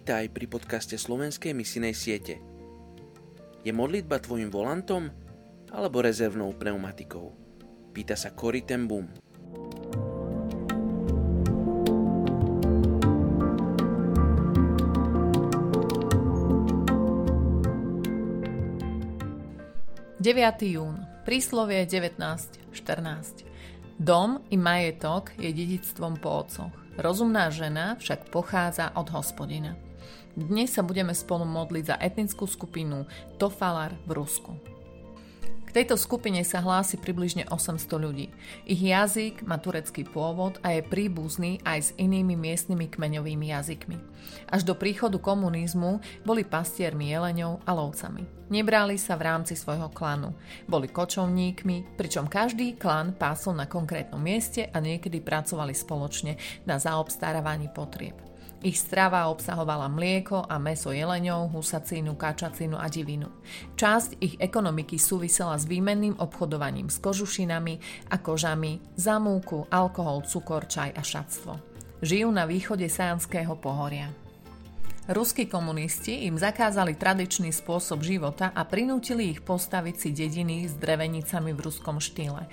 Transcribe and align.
Vítaj 0.00 0.32
pri 0.32 0.48
podcaste 0.48 0.96
Slovenskej 0.96 1.52
misinej 1.52 1.92
siete. 1.92 2.40
Je 3.60 3.68
modlitba 3.68 4.16
tvojim 4.16 4.48
volantom 4.48 5.12
alebo 5.68 6.00
rezervnou 6.00 6.56
pneumatikou? 6.56 7.36
Pýta 7.92 8.16
sa 8.16 8.32
Cory 8.32 8.64
ten 8.64 8.88
Boom. 8.88 9.12
jún, 20.64 20.96
príslovie 21.28 21.84
19.14. 21.84 23.44
Dom 24.00 24.40
i 24.48 24.56
majetok 24.56 25.36
je 25.36 25.52
dedictvom 25.52 26.16
po 26.16 26.40
otcoch. 26.40 26.72
Rozumná 26.96 27.52
žena 27.52 28.00
však 28.00 28.32
pochádza 28.32 28.96
od 28.96 29.12
hospodina. 29.12 29.89
Dnes 30.34 30.72
sa 30.72 30.86
budeme 30.86 31.12
spolu 31.12 31.42
modliť 31.42 31.84
za 31.84 31.96
etnickú 31.98 32.46
skupinu 32.46 33.04
Tofalar 33.36 33.94
v 34.06 34.10
Rusku. 34.14 34.52
K 35.70 35.86
tejto 35.86 35.94
skupine 35.94 36.42
sa 36.42 36.58
hlási 36.58 36.98
približne 36.98 37.46
800 37.46 37.86
ľudí. 37.94 38.26
Ich 38.66 38.82
jazyk 38.82 39.46
má 39.46 39.54
turecký 39.54 40.02
pôvod 40.02 40.58
a 40.66 40.74
je 40.74 40.82
príbuzný 40.82 41.62
aj 41.62 41.78
s 41.78 41.90
inými 41.94 42.34
miestnymi 42.34 42.90
kmeňovými 42.90 43.54
jazykmi. 43.54 43.94
Až 44.50 44.66
do 44.66 44.74
príchodu 44.74 45.14
komunizmu 45.22 46.02
boli 46.26 46.42
pastiermi 46.42 47.14
jeleňov 47.14 47.62
a 47.62 47.70
lovcami. 47.70 48.50
Nebrali 48.50 48.98
sa 48.98 49.14
v 49.14 49.30
rámci 49.30 49.54
svojho 49.54 49.94
klanu. 49.94 50.34
Boli 50.66 50.90
kočovníkmi, 50.90 51.94
pričom 51.94 52.26
každý 52.26 52.74
klan 52.74 53.14
pásol 53.14 53.54
na 53.54 53.70
konkrétnom 53.70 54.18
mieste 54.18 54.66
a 54.74 54.82
niekedy 54.82 55.22
pracovali 55.22 55.70
spoločne 55.70 56.34
na 56.66 56.82
zaobstarávaní 56.82 57.70
potrieb. 57.70 58.29
Ich 58.60 58.76
strava 58.76 59.24
obsahovala 59.32 59.88
mlieko 59.88 60.44
a 60.44 60.60
meso 60.60 60.92
jeleňov, 60.92 61.56
husacínu, 61.56 62.12
kačacínu 62.12 62.76
a 62.76 62.92
divinu. 62.92 63.32
Časť 63.72 64.20
ich 64.20 64.36
ekonomiky 64.36 65.00
súvisela 65.00 65.56
s 65.56 65.64
výmenným 65.64 66.20
obchodovaním 66.20 66.92
s 66.92 67.00
kožušinami 67.00 67.80
a 68.12 68.20
kožami, 68.20 68.76
za 69.00 69.16
múku, 69.16 69.64
alkohol, 69.72 70.28
cukor, 70.28 70.68
čaj 70.68 70.92
a 70.92 71.00
šatstvo. 71.00 71.56
Žijú 72.04 72.28
na 72.28 72.44
východe 72.44 72.84
Sajanského 72.84 73.56
pohoria. 73.56 74.12
Ruskí 75.08 75.48
komunisti 75.48 76.28
im 76.28 76.36
zakázali 76.36 76.92
tradičný 76.92 77.48
spôsob 77.56 78.04
života 78.04 78.52
a 78.52 78.68
prinútili 78.68 79.32
ich 79.32 79.40
postaviť 79.40 79.96
si 79.96 80.08
dediny 80.12 80.68
s 80.68 80.76
drevenicami 80.76 81.56
v 81.56 81.60
ruskom 81.64 81.96
štýle. 81.96 82.44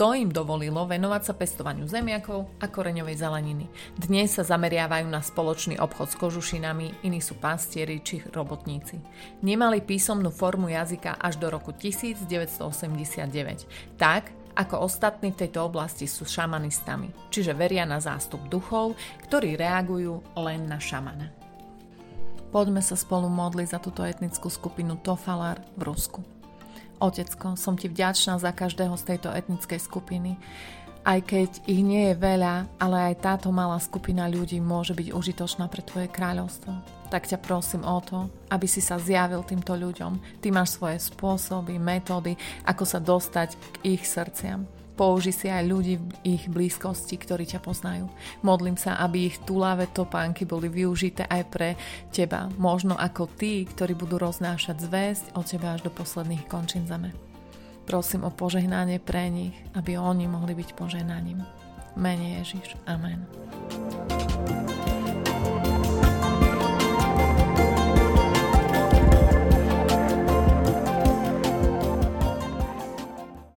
To 0.00 0.16
im 0.16 0.32
dovolilo 0.32 0.88
venovať 0.88 1.22
sa 1.28 1.36
pestovaniu 1.36 1.84
zemiakov 1.84 2.48
a 2.56 2.72
koreňovej 2.72 3.20
zeleniny. 3.20 3.68
Dnes 4.00 4.32
sa 4.32 4.40
zameriavajú 4.48 5.04
na 5.12 5.20
spoločný 5.20 5.76
obchod 5.76 6.08
s 6.08 6.16
kožušinami, 6.16 7.04
iní 7.04 7.20
sú 7.20 7.36
pastieri 7.36 8.00
či 8.00 8.24
robotníci. 8.32 8.96
Nemali 9.44 9.84
písomnú 9.84 10.32
formu 10.32 10.72
jazyka 10.72 11.20
až 11.20 11.36
do 11.36 11.52
roku 11.52 11.76
1989. 11.76 13.68
Tak, 14.00 14.32
ako 14.56 14.88
ostatní 14.88 15.36
v 15.36 15.44
tejto 15.44 15.68
oblasti 15.68 16.08
sú 16.08 16.24
šamanistami, 16.24 17.12
čiže 17.28 17.52
veria 17.52 17.84
na 17.84 18.00
zástup 18.00 18.40
duchov, 18.48 18.96
ktorí 19.28 19.60
reagujú 19.60 20.24
len 20.40 20.64
na 20.64 20.80
šamana. 20.80 21.39
Poďme 22.50 22.82
sa 22.82 22.98
spolu 22.98 23.30
modliť 23.30 23.68
za 23.70 23.78
túto 23.78 24.02
etnickú 24.02 24.50
skupinu 24.50 24.98
Tofalar 24.98 25.62
v 25.78 25.86
Rusku. 25.86 26.18
Otecko, 26.98 27.54
som 27.54 27.78
ti 27.78 27.86
vďačná 27.86 28.42
za 28.42 28.50
každého 28.50 28.98
z 28.98 29.14
tejto 29.14 29.30
etnickej 29.30 29.78
skupiny. 29.78 30.34
Aj 31.06 31.22
keď 31.22 31.62
ich 31.64 31.80
nie 31.80 32.10
je 32.10 32.18
veľa, 32.18 32.66
ale 32.76 33.14
aj 33.14 33.22
táto 33.22 33.48
malá 33.54 33.78
skupina 33.78 34.26
ľudí 34.26 34.58
môže 34.58 34.92
byť 34.92 35.14
užitočná 35.14 35.70
pre 35.70 35.80
tvoje 35.80 36.10
kráľovstvo. 36.10 36.74
Tak 37.08 37.30
ťa 37.30 37.38
prosím 37.38 37.86
o 37.86 38.02
to, 38.02 38.26
aby 38.50 38.66
si 38.66 38.82
sa 38.82 38.98
zjavil 38.98 39.46
týmto 39.46 39.78
ľuďom. 39.78 40.42
Ty 40.42 40.48
máš 40.50 40.74
svoje 40.76 40.98
spôsoby, 41.00 41.78
metódy, 41.78 42.34
ako 42.66 42.82
sa 42.84 42.98
dostať 42.98 43.54
k 43.80 43.96
ich 43.96 44.02
srdciam. 44.04 44.66
Použi 45.00 45.32
si 45.32 45.48
aj 45.48 45.64
ľudí 45.64 45.96
v 45.96 46.36
ich 46.36 46.44
blízkosti, 46.52 47.16
ktorí 47.16 47.48
ťa 47.48 47.64
poznajú. 47.64 48.04
Modlím 48.44 48.76
sa, 48.76 49.00
aby 49.00 49.32
ich 49.32 49.40
tuláve 49.48 49.88
topánky 49.88 50.44
boli 50.44 50.68
využité 50.68 51.24
aj 51.24 51.42
pre 51.48 51.72
teba. 52.12 52.52
Možno 52.60 53.00
ako 53.00 53.32
tí, 53.32 53.64
ktorí 53.64 53.96
budú 53.96 54.20
roznášať 54.20 54.76
zväzť 54.84 55.24
od 55.40 55.48
teba 55.48 55.72
až 55.72 55.88
do 55.88 55.90
posledných 55.96 56.44
končín 56.52 56.84
zeme. 56.84 57.16
Prosím 57.88 58.28
o 58.28 58.30
požehnanie 58.30 59.00
pre 59.00 59.32
nich, 59.32 59.56
aby 59.72 59.96
oni 59.96 60.28
mohli 60.28 60.52
byť 60.52 60.76
požehnaním. 60.76 61.48
Mene 61.96 62.44
Ježiš. 62.44 62.76
Amen. 62.84 63.24